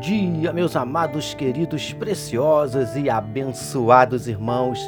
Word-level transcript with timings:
dia, 0.00 0.52
meus 0.52 0.76
amados, 0.76 1.34
queridos, 1.34 1.92
preciosos 1.92 2.94
e 2.94 3.10
abençoados 3.10 4.28
irmãos 4.28 4.78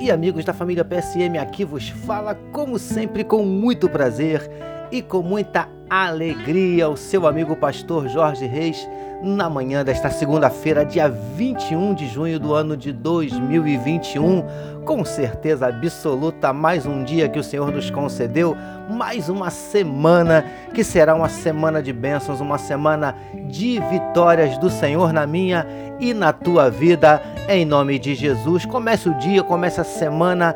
e 0.00 0.10
amigos 0.10 0.44
da 0.44 0.52
família 0.52 0.84
PSM. 0.84 1.38
Aqui 1.38 1.64
vos 1.64 1.88
fala, 1.88 2.34
como 2.50 2.80
sempre, 2.80 3.22
com 3.22 3.44
muito 3.44 3.88
prazer 3.88 4.50
e 4.90 5.00
com 5.00 5.22
muita 5.22 5.68
alegria, 5.88 6.88
o 6.88 6.96
seu 6.96 7.28
amigo 7.28 7.54
pastor 7.54 8.08
Jorge 8.08 8.44
Reis, 8.44 8.88
na 9.22 9.50
manhã 9.50 9.84
desta 9.84 10.10
segunda-feira, 10.10 10.84
dia 10.84 11.08
21 11.08 11.94
de 11.94 12.06
junho 12.08 12.38
do 12.38 12.54
ano 12.54 12.76
de 12.76 12.92
2021. 12.92 14.44
Com 14.84 15.04
certeza 15.04 15.66
absoluta, 15.66 16.52
mais 16.52 16.86
um 16.86 17.04
dia 17.04 17.28
que 17.28 17.38
o 17.38 17.42
Senhor 17.42 17.70
nos 17.70 17.90
concedeu, 17.90 18.56
mais 18.88 19.28
uma 19.28 19.50
semana 19.50 20.44
que 20.72 20.82
será 20.82 21.14
uma 21.14 21.28
semana 21.28 21.82
de 21.82 21.92
bênçãos, 21.92 22.40
uma 22.40 22.58
semana 22.58 23.14
de 23.48 23.80
vitórias 23.90 24.56
do 24.58 24.70
Senhor 24.70 25.12
na 25.12 25.26
minha 25.26 25.66
e 26.00 26.14
na 26.14 26.32
tua 26.32 26.70
vida, 26.70 27.20
em 27.48 27.64
nome 27.64 27.98
de 27.98 28.14
Jesus. 28.14 28.64
Comece 28.64 29.08
o 29.08 29.14
dia, 29.18 29.42
comece 29.42 29.80
a 29.80 29.84
semana 29.84 30.54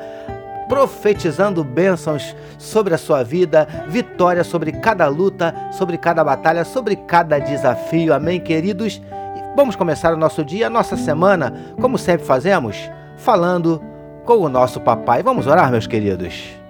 profetizando 0.69 1.65
bênçãos 1.65 2.35
sobre 2.59 2.95
a 2.95 2.99
sua 2.99 3.23
vida, 3.23 3.67
vitória 3.89 4.45
sobre 4.45 4.73
cada 4.73 5.07
luta, 5.09 5.55
sobre 5.73 5.99
cada 5.99 6.23
batalha, 6.25 6.65
sobre 6.65 6.97
cada 6.97 7.39
desafio. 7.39 8.15
Amém, 8.15 8.41
queridos? 8.41 9.01
Vamos 9.55 9.77
começar 9.77 10.15
o 10.15 10.17
nosso 10.17 10.45
dia, 10.45 10.69
a 10.69 10.71
nossa 10.71 10.97
semana, 10.97 11.53
como 11.81 11.99
sempre 11.99 12.27
fazemos, 12.27 12.77
falando 13.19 13.83
com 14.25 14.39
o 14.39 14.49
nosso 14.49 14.81
papai. 14.81 15.23
Vamos 15.23 15.47
orar, 15.47 15.71
meus 15.71 15.87
queridos. 15.87 16.62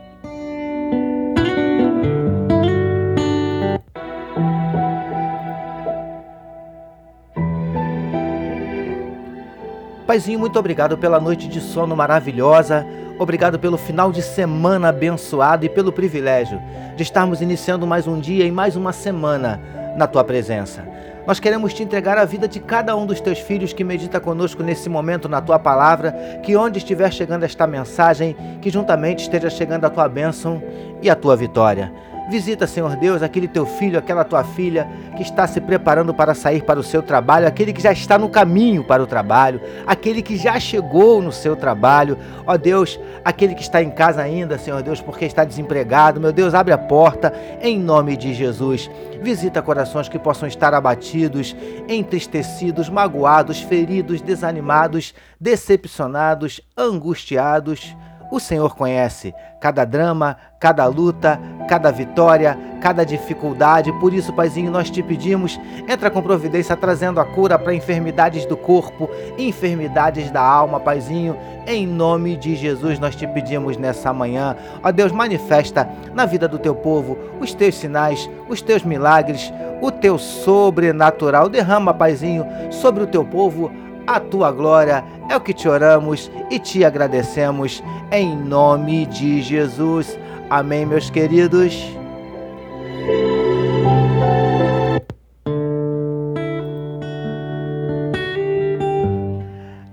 Paizinho, 10.12 10.38
muito 10.38 10.58
obrigado 10.58 10.98
pela 10.98 11.18
noite 11.18 11.48
de 11.48 11.58
sono 11.58 11.96
maravilhosa. 11.96 12.86
Obrigado 13.18 13.58
pelo 13.58 13.78
final 13.78 14.12
de 14.12 14.20
semana 14.20 14.90
abençoado 14.90 15.64
e 15.64 15.70
pelo 15.70 15.90
privilégio 15.90 16.60
de 16.94 17.02
estarmos 17.02 17.40
iniciando 17.40 17.86
mais 17.86 18.06
um 18.06 18.20
dia 18.20 18.44
e 18.44 18.52
mais 18.52 18.76
uma 18.76 18.92
semana 18.92 19.58
na 19.96 20.06
tua 20.06 20.22
presença. 20.22 20.86
Nós 21.26 21.40
queremos 21.40 21.72
te 21.72 21.82
entregar 21.82 22.18
a 22.18 22.26
vida 22.26 22.46
de 22.46 22.60
cada 22.60 22.94
um 22.94 23.06
dos 23.06 23.22
teus 23.22 23.38
filhos 23.38 23.72
que 23.72 23.82
medita 23.82 24.20
conosco 24.20 24.62
nesse 24.62 24.86
momento 24.86 25.30
na 25.30 25.40
tua 25.40 25.58
palavra, 25.58 26.12
que 26.42 26.54
onde 26.56 26.76
estiver 26.76 27.10
chegando 27.10 27.44
esta 27.44 27.66
mensagem, 27.66 28.36
que 28.60 28.68
juntamente 28.68 29.22
esteja 29.22 29.48
chegando 29.48 29.86
a 29.86 29.90
tua 29.90 30.10
bênção 30.10 30.62
e 31.00 31.08
a 31.08 31.16
tua 31.16 31.34
vitória. 31.36 31.90
Visita, 32.28 32.66
Senhor 32.66 32.96
Deus, 32.96 33.22
aquele 33.22 33.48
teu 33.48 33.66
filho, 33.66 33.98
aquela 33.98 34.24
tua 34.24 34.44
filha 34.44 34.88
que 35.16 35.22
está 35.22 35.46
se 35.46 35.60
preparando 35.60 36.14
para 36.14 36.34
sair 36.34 36.62
para 36.62 36.78
o 36.78 36.82
seu 36.82 37.02
trabalho, 37.02 37.46
aquele 37.46 37.72
que 37.72 37.82
já 37.82 37.92
está 37.92 38.16
no 38.16 38.28
caminho 38.28 38.84
para 38.84 39.02
o 39.02 39.06
trabalho, 39.06 39.60
aquele 39.86 40.22
que 40.22 40.36
já 40.36 40.58
chegou 40.58 41.20
no 41.20 41.32
seu 41.32 41.56
trabalho. 41.56 42.16
Ó 42.46 42.56
Deus, 42.56 42.98
aquele 43.24 43.54
que 43.54 43.62
está 43.62 43.82
em 43.82 43.90
casa 43.90 44.22
ainda, 44.22 44.56
Senhor 44.56 44.82
Deus, 44.82 45.00
porque 45.00 45.24
está 45.24 45.44
desempregado. 45.44 46.20
Meu 46.20 46.32
Deus, 46.32 46.54
abre 46.54 46.72
a 46.72 46.78
porta 46.78 47.32
em 47.60 47.78
nome 47.78 48.16
de 48.16 48.32
Jesus. 48.32 48.90
Visita 49.20 49.60
corações 49.60 50.08
que 50.08 50.18
possam 50.18 50.48
estar 50.48 50.72
abatidos, 50.74 51.54
entristecidos, 51.88 52.88
magoados, 52.88 53.60
feridos, 53.60 54.20
desanimados, 54.20 55.14
decepcionados, 55.40 56.60
angustiados 56.76 57.94
o 58.32 58.40
Senhor 58.40 58.74
conhece 58.74 59.34
cada 59.60 59.84
drama, 59.84 60.38
cada 60.58 60.86
luta, 60.86 61.38
cada 61.68 61.92
vitória, 61.92 62.58
cada 62.80 63.04
dificuldade. 63.04 63.92
Por 64.00 64.14
isso, 64.14 64.32
Paizinho, 64.32 64.70
nós 64.70 64.88
te 64.88 65.02
pedimos, 65.02 65.60
entra 65.86 66.10
com 66.10 66.22
providência 66.22 66.74
trazendo 66.74 67.20
a 67.20 67.26
cura 67.26 67.58
para 67.58 67.74
enfermidades 67.74 68.46
do 68.46 68.56
corpo, 68.56 69.10
enfermidades 69.36 70.30
da 70.30 70.40
alma, 70.40 70.80
Paizinho. 70.80 71.36
Em 71.66 71.86
nome 71.86 72.34
de 72.38 72.56
Jesus, 72.56 72.98
nós 72.98 73.14
te 73.14 73.26
pedimos 73.26 73.76
nessa 73.76 74.14
manhã. 74.14 74.56
Ó 74.82 74.90
Deus, 74.90 75.12
manifesta 75.12 75.86
na 76.14 76.24
vida 76.24 76.48
do 76.48 76.58
teu 76.58 76.74
povo 76.74 77.18
os 77.38 77.52
teus 77.52 77.74
sinais, 77.74 78.30
os 78.48 78.62
teus 78.62 78.82
milagres, 78.82 79.52
o 79.82 79.90
teu 79.90 80.16
sobrenatural. 80.16 81.50
Derrama, 81.50 81.92
Paizinho, 81.92 82.46
sobre 82.70 83.04
o 83.04 83.06
teu 83.06 83.26
povo 83.26 83.70
a 84.06 84.20
tua 84.20 84.50
glória. 84.52 85.04
É 85.28 85.36
o 85.36 85.40
que 85.40 85.52
te 85.52 85.68
oramos 85.68 86.30
e 86.50 86.58
te 86.58 86.84
agradecemos 86.84 87.82
em 88.10 88.36
nome 88.36 89.06
de 89.06 89.40
Jesus. 89.42 90.18
Amém, 90.50 90.84
meus 90.84 91.10
queridos. 91.10 91.74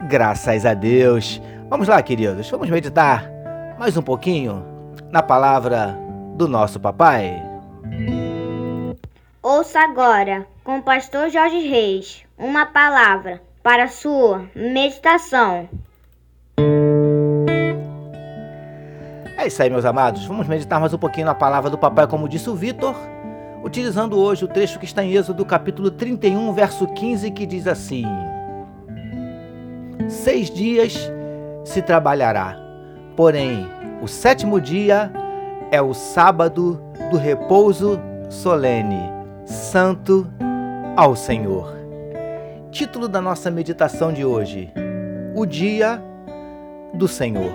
Graças 0.08 0.66
a 0.66 0.74
Deus. 0.74 1.42
Vamos 1.70 1.88
lá, 1.88 2.02
queridos, 2.02 2.50
vamos 2.50 2.68
meditar 2.70 3.30
mais 3.78 3.96
um 3.96 4.02
pouquinho 4.02 4.66
na 5.12 5.22
palavra 5.22 5.96
do 6.36 6.48
nosso 6.48 6.80
papai. 6.80 7.42
Ouça 9.42 9.80
agora, 9.80 10.46
com 10.64 10.80
o 10.80 10.82
pastor 10.82 11.30
Jorge 11.30 11.60
Reis, 11.60 12.24
uma 12.38 12.66
palavra 12.66 13.42
para 13.62 13.88
sua 13.88 14.46
meditação. 14.56 15.68
É 19.38 19.48
isso 19.48 19.62
aí, 19.62 19.70
meus 19.70 19.86
amados. 19.86 20.26
Vamos 20.26 20.48
meditar 20.48 20.80
mais 20.80 20.94
um 20.94 20.98
pouquinho 20.98 21.26
na 21.26 21.36
palavra 21.36 21.70
do 21.70 21.78
papai, 21.78 22.08
como 22.08 22.28
disse 22.28 22.50
o 22.50 22.56
Vitor, 22.56 22.96
utilizando 23.64 24.20
hoje 24.20 24.44
o 24.44 24.48
trecho 24.48 24.80
que 24.80 24.86
está 24.86 25.04
em 25.04 25.14
Êxodo, 25.14 25.46
capítulo 25.46 25.92
31, 25.92 26.52
verso 26.54 26.88
15, 26.88 27.32
que 27.32 27.46
diz 27.46 27.68
assim: 27.68 28.06
Seis 30.10 30.50
dias 30.50 31.10
se 31.64 31.82
trabalhará, 31.82 32.58
porém 33.16 33.66
o 34.02 34.08
sétimo 34.08 34.60
dia 34.60 35.12
é 35.72 35.82
o 35.82 35.94
sábado 35.94 36.82
do 37.12 37.18
repouso 37.18 38.00
solene, 38.30 39.02
santo 39.46 40.28
ao 40.98 41.16
Senhor. 41.16 41.79
Título 42.72 43.08
da 43.08 43.20
nossa 43.20 43.50
meditação 43.50 44.14
de 44.14 44.24
hoje: 44.24 44.72
O 45.36 45.44
Dia 45.44 46.02
do 46.94 47.08
Senhor. 47.08 47.52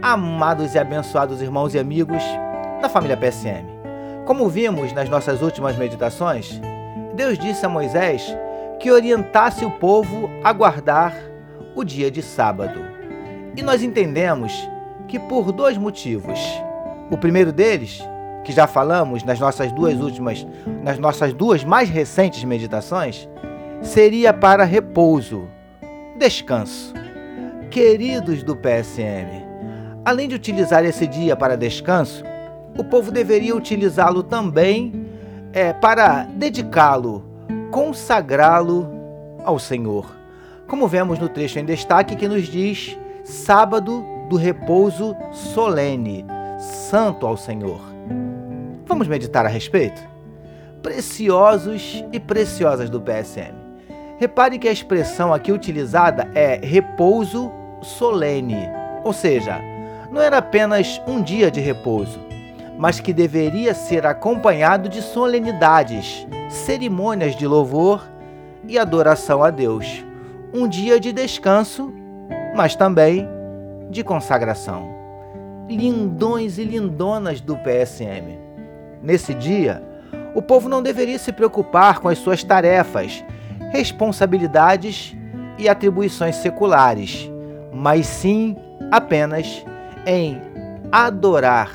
Amados 0.00 0.74
e 0.74 0.78
abençoados 0.78 1.42
irmãos 1.42 1.74
e 1.74 1.78
amigos 1.78 2.22
da 2.80 2.88
família 2.88 3.18
PSM, 3.18 3.66
como 4.24 4.48
vimos 4.48 4.94
nas 4.94 5.10
nossas 5.10 5.42
últimas 5.42 5.76
meditações, 5.76 6.58
Deus 7.14 7.38
disse 7.38 7.66
a 7.66 7.68
Moisés 7.68 8.34
que 8.80 8.90
orientasse 8.90 9.62
o 9.62 9.70
povo 9.70 10.30
a 10.42 10.52
guardar 10.54 11.14
o 11.76 11.84
dia 11.84 12.10
de 12.10 12.22
sábado. 12.22 12.80
E 13.54 13.62
nós 13.62 13.82
entendemos 13.82 14.52
que 15.06 15.18
por 15.18 15.52
dois 15.52 15.76
motivos. 15.76 16.40
O 17.10 17.18
primeiro 17.18 17.52
deles, 17.52 18.02
que 18.42 18.52
já 18.52 18.66
falamos 18.66 19.22
nas 19.22 19.38
nossas 19.38 19.70
duas 19.70 20.00
últimas, 20.00 20.46
nas 20.82 20.98
nossas 20.98 21.34
duas 21.34 21.62
mais 21.62 21.90
recentes 21.90 22.42
meditações, 22.42 23.28
seria 23.82 24.32
para 24.32 24.64
repouso, 24.64 25.48
descanso. 26.16 26.94
Queridos 27.70 28.42
do 28.42 28.54
PSM, 28.54 29.44
além 30.04 30.28
de 30.28 30.34
utilizar 30.34 30.84
esse 30.84 31.06
dia 31.06 31.34
para 31.34 31.56
descanso, 31.56 32.22
o 32.78 32.84
povo 32.84 33.10
deveria 33.10 33.56
utilizá-lo 33.56 34.22
também 34.22 35.06
é, 35.52 35.72
para 35.72 36.24
dedicá-lo, 36.24 37.24
consagrá-lo 37.70 38.88
ao 39.44 39.58
Senhor. 39.58 40.16
Como 40.68 40.86
vemos 40.86 41.18
no 41.18 41.28
trecho 41.28 41.58
em 41.58 41.64
destaque 41.64 42.16
que 42.16 42.28
nos 42.28 42.46
diz 42.46 42.96
sábado 43.24 44.04
do 44.28 44.36
repouso 44.36 45.16
solene, 45.32 46.24
santo 46.58 47.26
ao 47.26 47.36
Senhor. 47.36 47.80
Vamos 48.86 49.08
meditar 49.08 49.44
a 49.44 49.48
respeito? 49.48 50.00
Preciosos 50.82 52.04
e 52.12 52.20
preciosas 52.20 52.88
do 52.90 53.00
PSM. 53.00 53.61
Repare 54.22 54.56
que 54.56 54.68
a 54.68 54.72
expressão 54.72 55.34
aqui 55.34 55.50
utilizada 55.50 56.30
é 56.32 56.54
repouso 56.62 57.50
solene, 57.82 58.70
ou 59.02 59.12
seja, 59.12 59.60
não 60.12 60.22
era 60.22 60.38
apenas 60.38 61.02
um 61.08 61.20
dia 61.20 61.50
de 61.50 61.58
repouso, 61.58 62.20
mas 62.78 63.00
que 63.00 63.12
deveria 63.12 63.74
ser 63.74 64.06
acompanhado 64.06 64.88
de 64.88 65.02
solenidades, 65.02 66.24
cerimônias 66.48 67.34
de 67.34 67.48
louvor 67.48 68.08
e 68.68 68.78
adoração 68.78 69.42
a 69.42 69.50
Deus. 69.50 70.04
Um 70.54 70.68
dia 70.68 71.00
de 71.00 71.12
descanso, 71.12 71.92
mas 72.54 72.76
também 72.76 73.28
de 73.90 74.04
consagração. 74.04 74.88
Lindões 75.68 76.58
e 76.58 76.62
lindonas 76.62 77.40
do 77.40 77.56
PSM. 77.56 78.38
Nesse 79.02 79.34
dia, 79.34 79.82
o 80.32 80.40
povo 80.40 80.68
não 80.68 80.80
deveria 80.80 81.18
se 81.18 81.32
preocupar 81.32 81.98
com 81.98 82.08
as 82.08 82.18
suas 82.18 82.44
tarefas 82.44 83.24
responsabilidades 83.72 85.16
e 85.58 85.68
atribuições 85.68 86.36
seculares, 86.36 87.30
mas 87.72 88.06
sim 88.06 88.56
apenas 88.90 89.64
em 90.06 90.40
adorar 90.92 91.70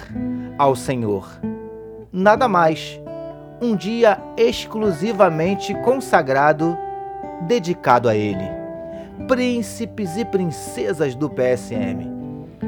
ao 0.57 0.75
Senhor. 0.75 1.27
Nada 2.11 2.47
mais. 2.47 2.99
Um 3.59 3.75
dia 3.75 4.19
exclusivamente 4.37 5.73
consagrado 5.81 6.77
dedicado 7.47 8.07
a 8.07 8.15
Ele. 8.15 8.47
Príncipes 9.27 10.15
e 10.15 10.23
princesas 10.23 11.15
do 11.15 11.27
PSM, 11.27 12.07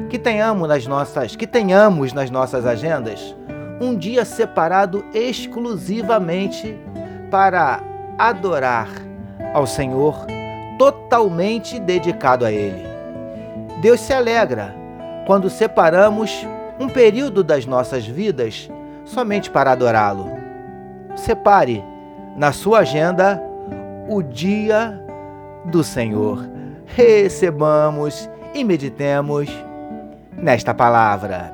que 0.08 0.18
tenhamos 0.18 0.68
nas 0.68 0.84
nossas, 0.86 1.36
que 1.36 1.46
tenhamos 1.46 2.12
nas 2.12 2.28
nossas 2.28 2.66
agendas 2.66 3.36
um 3.80 3.96
dia 3.96 4.24
separado 4.24 5.02
exclusivamente 5.14 6.76
para 7.30 7.80
adorar 8.18 8.88
ao 9.52 9.66
Senhor, 9.66 10.26
totalmente 10.78 11.78
dedicado 11.78 12.44
a 12.44 12.52
Ele. 12.52 12.86
Deus 13.80 14.00
se 14.00 14.12
alegra 14.12 14.74
quando 15.26 15.50
separamos 15.50 16.46
um 16.78 16.88
período 16.88 17.44
das 17.44 17.66
nossas 17.66 18.06
vidas 18.06 18.70
somente 19.04 19.50
para 19.50 19.72
adorá-lo. 19.72 20.30
Separe 21.16 21.84
na 22.36 22.52
sua 22.52 22.80
agenda 22.80 23.42
o 24.08 24.22
dia 24.22 24.98
do 25.66 25.84
Senhor. 25.84 26.48
Recebamos 26.86 28.28
e 28.54 28.64
meditemos 28.64 29.48
nesta 30.36 30.74
palavra. 30.74 31.52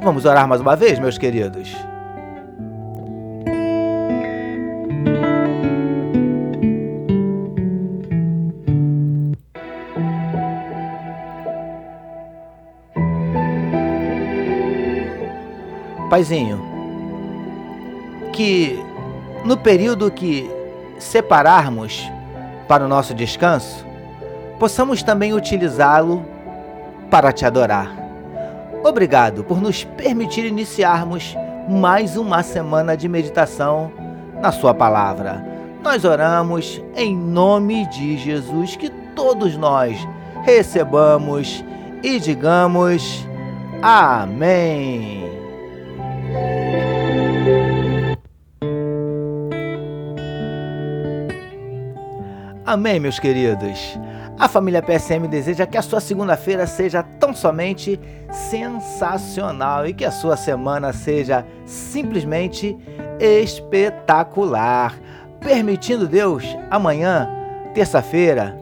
Vamos 0.00 0.24
orar 0.24 0.46
mais 0.46 0.60
uma 0.60 0.76
vez, 0.76 0.98
meus 0.98 1.18
queridos. 1.18 1.74
Paizinho, 16.08 16.62
que 18.32 18.82
no 19.44 19.56
período 19.56 20.10
que 20.10 20.50
separarmos 20.98 22.10
para 22.68 22.84
o 22.84 22.88
nosso 22.88 23.14
descanso, 23.14 23.84
possamos 24.58 25.02
também 25.02 25.32
utilizá-lo 25.32 26.24
para 27.10 27.32
te 27.32 27.44
adorar. 27.44 27.90
Obrigado 28.84 29.44
por 29.44 29.60
nos 29.60 29.84
permitir 29.84 30.44
iniciarmos 30.44 31.36
mais 31.68 32.16
uma 32.16 32.42
semana 32.42 32.96
de 32.96 33.08
meditação 33.08 33.92
na 34.40 34.52
Sua 34.52 34.74
palavra. 34.74 35.44
Nós 35.82 36.04
oramos 36.04 36.82
em 36.94 37.16
nome 37.16 37.86
de 37.88 38.16
Jesus, 38.16 38.76
que 38.76 38.90
todos 39.14 39.56
nós 39.56 39.96
recebamos 40.44 41.64
e 42.02 42.18
digamos 42.18 43.26
Amém. 43.82 45.45
Amém, 52.76 53.00
meus 53.00 53.18
queridos. 53.18 53.98
A 54.38 54.46
família 54.46 54.82
PSM 54.82 55.26
deseja 55.26 55.66
que 55.66 55.78
a 55.78 55.82
sua 55.82 55.98
segunda-feira 55.98 56.66
seja 56.66 57.02
tão 57.02 57.34
somente 57.34 57.98
sensacional 58.30 59.86
e 59.86 59.94
que 59.94 60.04
a 60.04 60.10
sua 60.10 60.36
semana 60.36 60.92
seja 60.92 61.42
simplesmente 61.64 62.76
espetacular. 63.18 64.94
Permitindo 65.40 66.06
Deus, 66.06 66.44
amanhã, 66.70 67.26
terça-feira, 67.72 68.54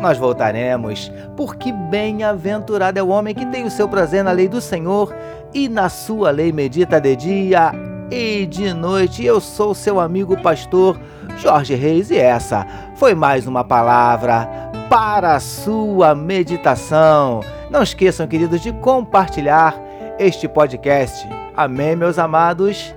nós 0.00 0.16
voltaremos, 0.16 1.12
porque 1.36 1.70
bem-aventurado 1.70 2.98
é 2.98 3.02
o 3.02 3.08
homem 3.08 3.34
que 3.34 3.44
tem 3.44 3.66
o 3.66 3.70
seu 3.70 3.86
prazer 3.86 4.24
na 4.24 4.32
lei 4.32 4.48
do 4.48 4.62
Senhor 4.62 5.14
e 5.52 5.68
na 5.68 5.90
sua 5.90 6.30
lei 6.30 6.52
medita 6.52 6.98
de 6.98 7.14
dia 7.14 7.72
e 8.10 8.46
de 8.46 8.72
noite. 8.72 9.24
Eu 9.24 9.40
sou 9.40 9.74
seu 9.74 10.00
amigo 10.00 10.40
pastor 10.40 10.98
Jorge 11.38 11.74
Reis 11.74 12.10
e 12.10 12.16
essa 12.16 12.66
foi 12.96 13.14
mais 13.14 13.46
uma 13.46 13.64
palavra 13.64 14.48
para 14.88 15.36
a 15.36 15.40
sua 15.40 16.14
meditação. 16.14 17.40
Não 17.70 17.82
esqueçam, 17.82 18.26
queridos, 18.26 18.60
de 18.60 18.72
compartilhar 18.72 19.74
este 20.18 20.48
podcast. 20.48 21.28
Amém, 21.56 21.94
meus 21.94 22.18
amados. 22.18 22.94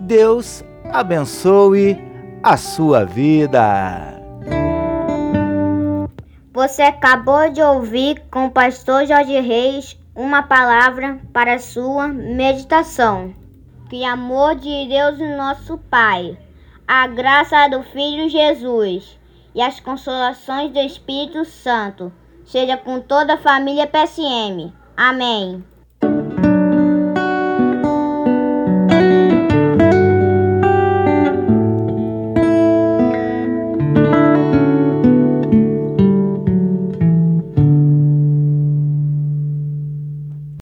Deus 0.00 0.64
abençoe 0.92 1.98
a 2.42 2.56
sua 2.56 3.04
vida. 3.04 4.18
Você 6.52 6.82
acabou 6.82 7.48
de 7.50 7.62
ouvir 7.62 8.22
com 8.30 8.46
o 8.46 8.50
pastor 8.50 9.06
Jorge 9.06 9.40
Reis 9.40 9.96
uma 10.14 10.42
palavra 10.42 11.18
para 11.32 11.54
a 11.54 11.58
sua 11.60 12.08
meditação. 12.08 13.32
Que 13.88 14.04
amor 14.04 14.54
de 14.56 14.86
Deus, 14.86 15.18
nosso 15.18 15.78
Pai, 15.78 16.38
a 16.86 17.06
graça 17.06 17.68
do 17.68 17.82
Filho 17.82 18.28
Jesus 18.28 19.18
e 19.54 19.62
as 19.62 19.80
consolações 19.80 20.70
do 20.70 20.78
Espírito 20.78 21.46
Santo 21.46 22.12
seja 22.44 22.76
com 22.76 23.00
toda 23.00 23.34
a 23.34 23.38
família 23.38 23.86
PSM. 23.86 24.74
Amém. 24.94 25.64